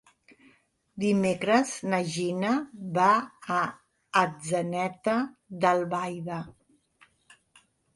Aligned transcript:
Dimecres 1.03 1.73
na 1.91 1.99
Gina 2.15 2.55
va 2.97 3.11
a 3.61 3.61
Atzeneta 4.25 5.19
d'Albaida. 5.65 6.45